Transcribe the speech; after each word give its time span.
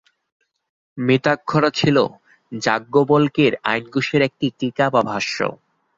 মিতাক্ষরা 0.97 1.69
ছিল 1.79 1.97
যাজ্ঞবল্ক্যের 2.51 3.53
আইনকোষের 3.63 4.21
একটি 4.27 4.47
টীকা 4.59 4.85
বা 4.93 5.01
ভাষ্য। 5.03 5.37